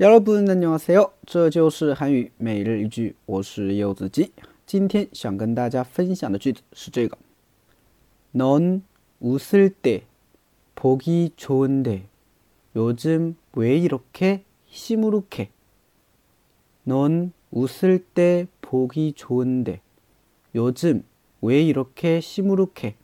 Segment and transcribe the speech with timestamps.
[0.00, 1.12] 여러분 안녕하세요.
[1.26, 4.32] 这就是韩语每日一句我是柚子鸡
[4.66, 7.16] 今天想跟大家分享的句子是这个
[8.32, 8.82] 넌
[9.20, 10.04] 웃을 때
[10.74, 12.08] 보기 좋은데
[12.76, 15.50] 요즘 왜 이렇게 시무룩해?
[16.82, 19.80] 넌 웃을 때 보기 좋은데
[20.54, 21.04] 요즘
[21.40, 22.96] 왜 이렇게 시무룩해?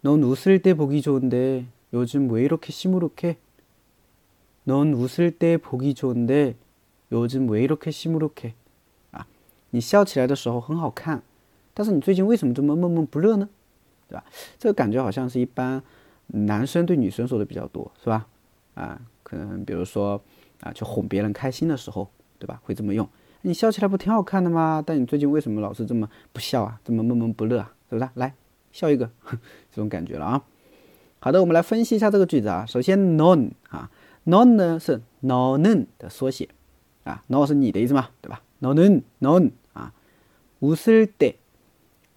[0.00, 3.36] 넌 웃을 때 보기 좋은데 요즘 왜 이렇게 시무룩해?
[4.64, 6.56] 넌 웃을 때 보기 좋은데
[7.12, 8.54] 요즘 왜 이렇게 시무룩해?
[9.12, 9.24] 아,
[9.70, 11.22] 你笑起来的时候很好看，
[11.74, 13.48] 但是你最近为什么这么闷闷不乐呢？
[14.08, 14.14] 对
[18.10, 18.26] 吧？
[18.74, 20.20] 啊，可能比如说
[20.60, 22.08] 啊，就哄别人开心的时候，
[22.38, 22.60] 对吧？
[22.64, 23.08] 会这么用。
[23.42, 24.82] 你笑起来不挺好看的吗？
[24.84, 26.80] 但你最近为什么老是这么不笑啊？
[26.84, 27.74] 这么闷闷不乐啊？
[27.88, 28.08] 对不对？
[28.14, 28.34] 来，
[28.72, 29.10] 笑一个
[29.70, 30.42] 这种感觉了啊。
[31.20, 32.64] 好的，我们来分析一下这个句子啊。
[32.66, 33.90] 首先，non 啊
[34.24, 34.44] ，no
[37.46, 38.40] 是你的意思嘛，对吧？
[38.60, 39.90] 너는 넌 아,
[40.60, 41.36] 웃을 때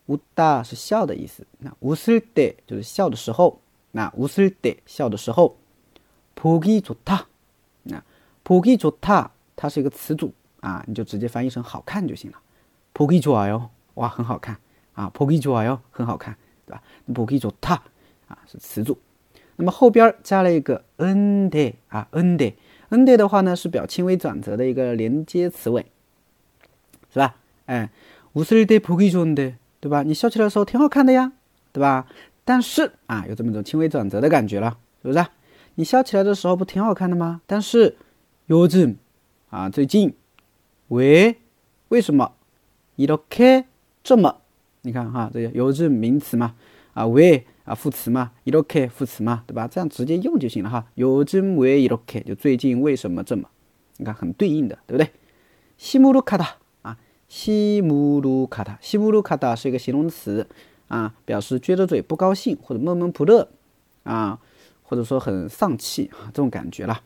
[0.08, 1.46] 웃다 是笑的意思。
[1.60, 3.60] 那 웃을 때 就是笑的时候。
[3.92, 5.58] 那 웃을 때 笑的时候
[6.36, 7.28] 보기 좋다.
[7.84, 8.02] 那
[8.44, 12.38] 보기 좋다 它是一个词组啊，你就直接翻译成好看就行了。
[12.94, 13.70] 보기 좋아요.
[13.96, 14.58] 哇，很好看
[14.94, 15.10] 啊！
[15.10, 15.82] 보기 좋아요.
[15.92, 16.82] 很好看，对吧？
[17.14, 17.82] 보기 좋다
[18.28, 18.98] 啊是词组。
[19.58, 22.54] 那么后边加了一个 n d 啊 n d
[22.90, 25.86] n d 的话呢是表轻微转折的一个连接词尾，
[27.12, 27.36] 是吧？
[27.66, 27.90] 哎，
[28.34, 30.04] 웃을때보기좋은 데， 对吧？
[30.04, 31.34] 你笑起来的时候挺好看的呀，
[31.74, 32.08] 对吧？
[32.46, 35.26] 但是啊，有这么一种轻微转折的感觉了，是不是？
[35.76, 37.42] 你笑起来的时候不挺好看的吗？
[37.48, 37.98] 但是
[38.48, 38.96] 요즘
[39.50, 40.14] 啊，最近
[40.90, 41.36] 为
[41.90, 42.34] 为什么
[42.96, 43.66] 이렇게
[44.04, 44.38] 这么？
[44.84, 46.54] 你看哈，这个요즘名词嘛，
[46.94, 47.46] 啊为。
[47.65, 49.69] 啊，副词嘛，Iroky，副词嘛，对吧？
[49.69, 50.85] 这样直接用就行了哈。
[50.95, 53.49] 有真为 Iroky，就最近为什么这么，
[53.99, 55.13] 你看很对应的，对不对？
[55.79, 60.49] 西姆鲁卡达，啊，西姆鲁卡达，西姆鲁卡达是一个形容词，
[60.89, 63.49] 啊，表示撅着嘴不高兴，或者闷闷不乐，
[64.03, 64.41] 啊，
[64.83, 67.01] 或者说很丧气，啊，这种感觉啦。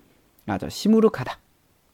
[0.46, 1.36] 啊，叫西姆鲁卡达，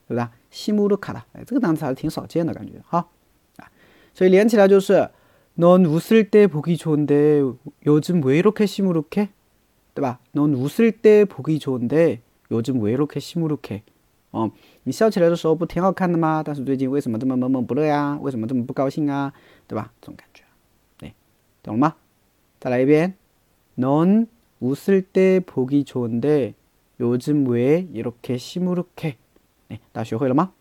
[0.07, 0.31] 对吧？
[0.51, 3.09] 西姆鲁卡达，哎，这个单词还是挺少见的感觉哈。
[3.57, 3.67] 啊，
[4.15, 5.11] 所以连起来就是。
[5.56, 7.42] 넌 웃을 때 보기 좋은데
[7.86, 9.30] 요즘 왜 이렇게 시무룩해?
[9.96, 10.20] 对吧?
[10.32, 12.22] 넌 웃을 때 보기 좋은데
[12.52, 13.84] 요즘 왜 이렇게 시무룩해?
[14.32, 14.52] 哦，
[14.84, 16.44] 你笑起来的时候不挺好看的吗？
[16.46, 18.20] 但是最近为什么这么闷闷不乐呀？
[18.22, 19.34] 为什么这么不高兴啊？
[19.68, 19.92] 对吧？
[20.02, 20.44] 这种感觉。
[20.98, 21.14] 对，
[21.64, 21.96] 懂了吗？
[22.60, 23.16] 再来一遍。
[23.76, 24.28] 넌
[24.60, 26.54] 웃을 때 보기 좋은데
[27.00, 29.18] 요즘 왜 이렇게 시무룩해?
[29.70, 30.52] 네, 大家学会了吗？